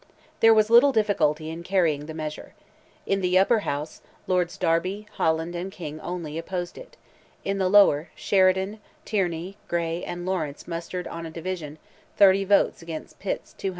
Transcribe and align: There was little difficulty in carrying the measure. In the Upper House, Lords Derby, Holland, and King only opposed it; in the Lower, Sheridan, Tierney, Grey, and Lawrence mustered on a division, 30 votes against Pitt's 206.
There 0.39 0.51
was 0.51 0.71
little 0.71 0.91
difficulty 0.91 1.51
in 1.51 1.61
carrying 1.61 2.07
the 2.07 2.15
measure. 2.15 2.55
In 3.05 3.21
the 3.21 3.37
Upper 3.37 3.59
House, 3.59 4.01
Lords 4.25 4.57
Derby, 4.57 5.05
Holland, 5.17 5.53
and 5.55 5.71
King 5.71 5.99
only 5.99 6.39
opposed 6.39 6.75
it; 6.75 6.97
in 7.45 7.59
the 7.59 7.69
Lower, 7.69 8.09
Sheridan, 8.15 8.79
Tierney, 9.05 9.57
Grey, 9.67 10.03
and 10.03 10.25
Lawrence 10.25 10.67
mustered 10.67 11.05
on 11.07 11.27
a 11.27 11.29
division, 11.29 11.77
30 12.17 12.45
votes 12.45 12.81
against 12.81 13.19
Pitt's 13.19 13.53
206. 13.53 13.69